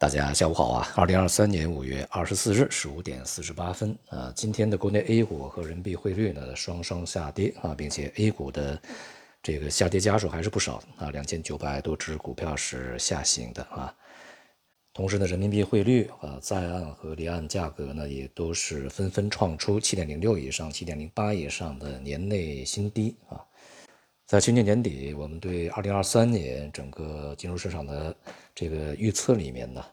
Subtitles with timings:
[0.00, 0.88] 大家下午好啊！
[0.94, 8.80] 二零二三年五月二十四日十五点四十八分啊，今天的国内 A 股和人民币汇率呢双双下跌啊，并且 A 股的
[9.42, 13.92] 这个下跌家数还是不少啊，两千九百多只股票是下行的啊。
[14.94, 23.42] 同时呢，人民币汇率啊，在岸和离岸价格呢也都是纷纷创出七点零六以上、七点零八以上的年内新低啊。
[24.26, 28.14] 在去年年底，我们对二零二三年整个金融市场的
[28.58, 29.84] 这个预测里面呢，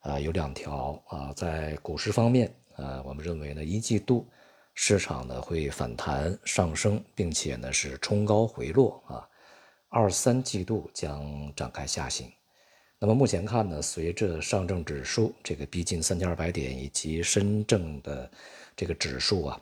[0.00, 4.28] 啊有两条啊，在股市方面啊，我们认为呢一季度
[4.74, 9.26] 市场呢会反弹上升，并且呢是冲高回落啊，
[9.88, 12.30] 二三季度将展开下行。
[12.98, 18.30] 那么目前看呢，随着上证指数这个逼近三千二百点，以及深证的
[18.76, 19.58] 这个指数啊，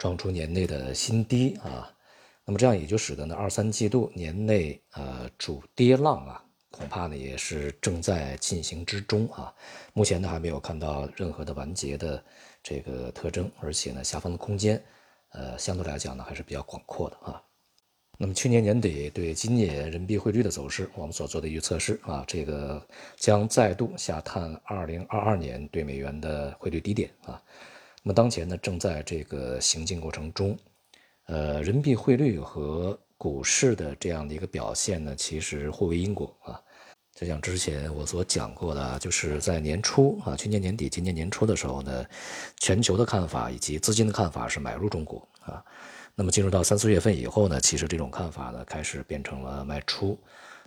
[0.00, 1.94] 创出年内的新低啊。
[2.44, 9.54] 那么这样也就使得呢，二三季度年内呃主跌浪啊，恐怕呢也是正在进行之中啊。
[9.92, 12.22] 目前呢还没有看到任何的完结的
[12.62, 14.82] 这个特征，而且呢下方的空间
[15.30, 17.42] 呃相对来讲呢还是比较广阔的啊。
[18.18, 22.84] 那么去年年底对今年人民币汇率的走势，我们所做的预测是啊，这个
[23.16, 27.40] 将再度下探二零二二年对美元的汇率低点啊。
[28.02, 30.58] 那么当前呢正在这个行进过程中。
[31.30, 36.58] 呃，人民币汇率和股市的这样的一个表现呢，其实互为因果啊。
[37.14, 42.06] 就像之前我所讲过的，就是在年初啊，去年年底、今年年初的时候呢，
[42.58, 45.62] 全球的看法以及资金的看法是买入中国啊。
[46.14, 50.16] 那么进入到三四月份以后呢，其实这种看法呢开始变成了卖出。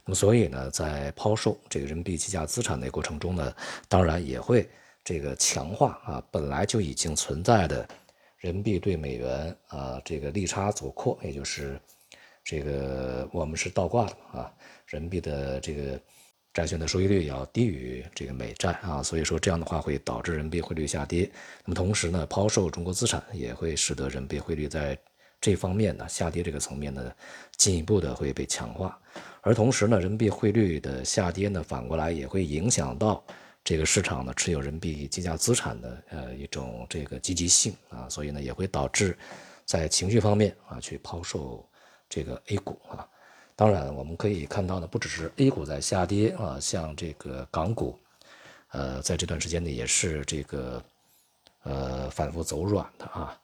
[0.03, 3.55] 那么所以呢，在抛售这个人民币计价资产的过程中呢，
[3.87, 4.69] 当然也会
[5.05, 7.87] 这个强化啊本来就已经存在的。
[8.39, 11.79] 人民币对美元啊，这个利差走扩，也就是
[12.43, 14.53] 这个我们是倒挂的啊，
[14.87, 15.99] 人民币的这个
[16.53, 21.29] 债券的收益率要低于这个美债啊，所以说这样的话会导致人民币汇率下跌。
[21.65, 24.97] 那么同时呢，抛售中国资产也会使得人民币汇率在
[25.39, 27.11] 这方面呢下跌这个层面呢
[27.57, 28.99] 进一步的会被强化，
[29.41, 33.23] 而同时呢，人民币汇率的下跌呢反过来也会影响到。
[33.63, 39.15] 这个市场呢，持有人民币计价资产的呃一种这个积极性啊，所以呢也会导致
[39.65, 41.63] 在情绪方面啊去抛售
[42.11, 43.07] 这个 A 股啊。
[43.55, 47.97] 当然，我们可以看到呢，不只是 A 股在下跌啊，像这个港股，
[48.71, 50.83] 呃，在这段时间呢也是这个
[51.63, 53.39] 呃反复走软的啊。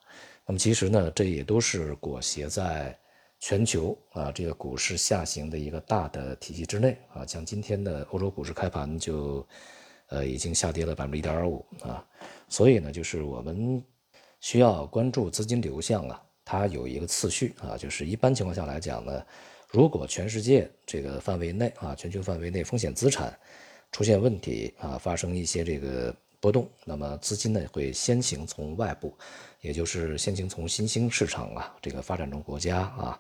[0.45, 2.95] 那么其实呢，这也都是裹挟在
[3.39, 7.25] 全球啊这个股市下行的一个大的体系之内啊。
[7.25, 9.43] 像今天的欧洲股市开盘就。
[10.09, 12.01] 呃，已经下跌了百分之一点二五啊，
[12.47, 13.83] 所以呢，就是我们
[14.39, 19.21] 需要关注资金流向啊，它有一个次序啊，就是一般情况下来讲呢，
[19.69, 23.37] 如果全世界这个范围内啊，全球范围内风险资产
[23.91, 29.13] 出现问题啊，发生一些这个波动，那么资金呢会先行从外部，
[29.59, 33.19] 也就是先行从新兴市场啊，这个发展中国家啊，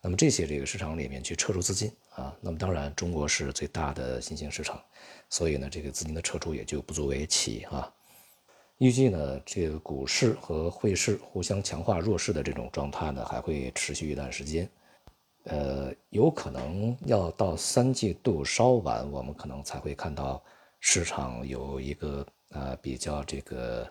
[0.00, 4.80] 那么这些这个市场里面去撤出资金啊，那么当然中国是最大的新兴市场。
[5.28, 7.92] 所以呢，这个资金的撤出也就不足为奇啊。
[8.78, 14.68] 预计呢，这个股市和汇市互相强化弱势的这种状态呢，还会持续一段时间。
[15.44, 20.42] 呃，有可能要到三季度稍晚，我们可能才会看到
[20.80, 23.90] 市场有一个呃比较这个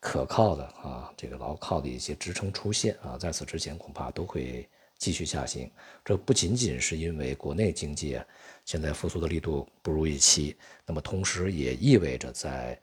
[0.00, 3.16] 可靠的啊，这个牢靠的一些支撑出现啊。
[3.18, 4.68] 在此之前，恐怕都会。
[5.00, 5.70] 继续下行，
[6.04, 8.20] 这不仅仅是因为国内经济
[8.64, 12.76] 现在复苏的力度不如预期，那么同时也意味着在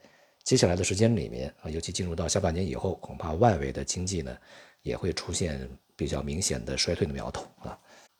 [0.46, 4.38] 接下来的时间里面啊，尤其进入到下半年以后，恐怕外围的经济呢
[4.84, 7.76] 也会出现比较明显的衰退的苗头啊。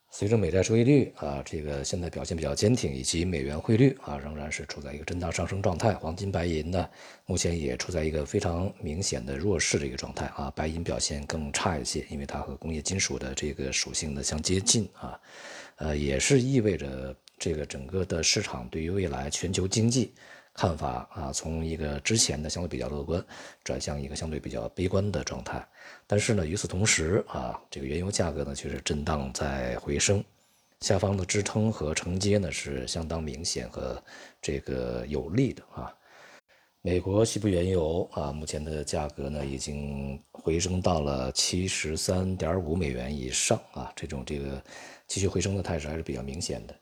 [0.10, 6.90] 随着美债收益率啊，这个现在表现比较坚挺，以及美元汇率啊仍然是处在一个震荡上升状态，黄金、白银呢
[7.28, 15.20] 目前也处在一个非常明显的弱势的一个状态啊，白银表现更差一些，因为它和工业金属的这个属性呢相接近啊，
[15.76, 20.12] 呃，也是意味着这个整个的市场对于未来全球经济。
[20.56, 23.24] 看法啊，从一个之前的相对比较乐观，
[23.62, 25.68] 转向一个相对比较悲观的状态。
[26.08, 30.24] 但是呢，与此同时啊，这个原油价格呢却是震荡在回升，
[30.80, 34.02] 下方的支撑和承接呢是相当明显和
[34.42, 35.94] 这个有利的啊。
[36.82, 44.64] 美国西部原油啊，目前的价格呢已经回升到了七十三点五美元以上啊，这种这个
[45.06, 46.74] 继续回升的态势还是比较明显的。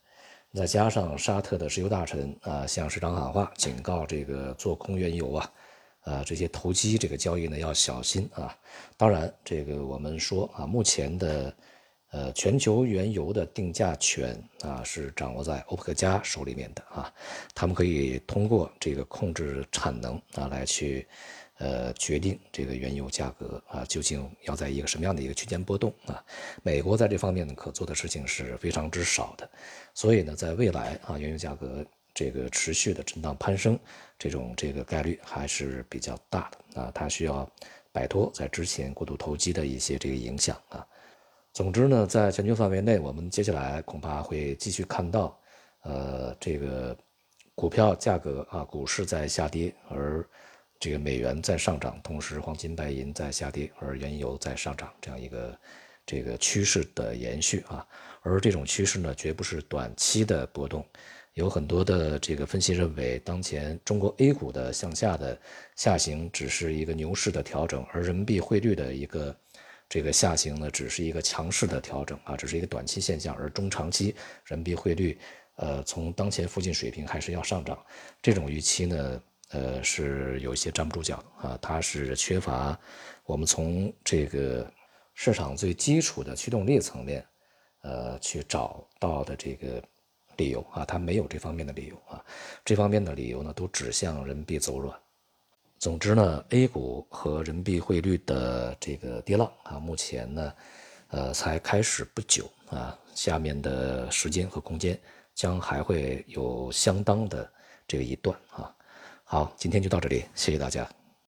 [0.53, 5.51] 再加上沙特的石油大臣啊向市场喊话，警告这个做空原油啊，
[6.01, 8.55] 啊这些投机这个交易呢要小心啊。
[8.95, 11.51] 当然，这个我们说啊，目前的
[12.11, 17.11] 呃，全球原油的定价权啊是掌握在欧佩克加手里面的啊，
[17.55, 21.07] 他们可以通过这个控制产能啊来去
[21.63, 26.21] 呃决定这个原油价格啊究竟要在一个什么样的一个区间波动啊。
[26.61, 29.49] 美国在这方面呢可做的事情是非常之少的，
[29.93, 33.79] 所以呢，在未来啊原油价格这个持续的震荡攀升
[34.19, 37.49] 这种这个概率还是比较大的啊，它需要
[37.91, 40.85] 摆脱在之前过度投机的一些这个影响啊。
[41.53, 45.39] 总之呢，在全球范围内，我们接下来恐怕会继续看到，
[45.83, 46.97] 呃，这个
[47.53, 50.27] 股票价格啊，股市在下跌，而
[50.83, 55.57] 这个美元在上涨，同时黄金、白银在下跌，而原油在上涨，这样一个
[56.05, 57.87] 这个趋势的延续啊。
[58.21, 60.85] 而这种趋势呢，绝不是短期的波动，
[61.35, 65.39] 有很多的这个分析认为，当前中国 A 股的向下的
[65.77, 69.33] 下行只是一个牛市的调整，而人民币汇率的一个。
[69.87, 75.17] 这个下行呢，只是一个强势的调整啊，只是一个短期现象，而中长期人民币汇率，
[75.57, 77.77] 呃，从当前附近水平还是要上涨。
[78.19, 79.21] 这种预期呢，
[79.53, 82.77] 呃，是有一些站不住脚啊，它是缺乏
[83.23, 84.69] 我们从这个
[85.13, 87.23] 市场最基础的驱动力层面，
[87.83, 89.81] 呃，去找到的这个
[90.37, 92.25] 理由啊，它没有这方面的理由啊，
[92.65, 94.99] 这方面的理由呢，都指向人民币走软。
[95.77, 100.53] 总之呢，A 股和人民币汇率的这个跌浪啊，目前呢，
[101.09, 104.99] 呃，才开始不久啊，下面的时间和空间
[105.35, 107.47] 将还会有相当的
[107.87, 108.75] 这一段啊。
[109.33, 110.87] 好，今天就到这里，谢谢大家。